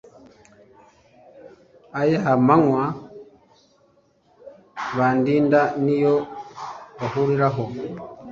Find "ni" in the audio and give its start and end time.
5.83-5.95